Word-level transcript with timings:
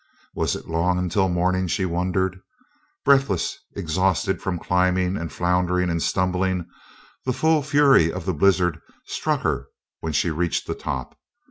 Was 0.33 0.55
it 0.55 0.67
long 0.67 0.97
until 0.97 1.29
morning, 1.29 1.67
she 1.67 1.85
wondered? 1.85 2.41
Breathless, 3.05 3.59
exhausted 3.75 4.41
from 4.41 4.57
climbing 4.57 5.15
and 5.15 5.31
floundering 5.31 5.91
and 5.91 6.01
stumbling, 6.01 6.65
the 7.23 7.33
full 7.33 7.61
fury 7.61 8.11
of 8.11 8.25
the 8.25 8.33
blizzard 8.33 8.81
struck 9.05 9.41
her 9.41 9.67
when 9.99 10.13
she 10.13 10.31
reached 10.31 10.65
the 10.65 10.73
top. 10.73 11.15